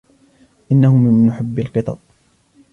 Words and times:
إنه 0.71 0.97
من 0.97 1.27
محبي 1.27 1.61
القطط. 1.61 1.99